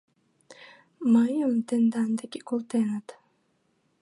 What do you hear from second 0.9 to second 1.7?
—Мыйым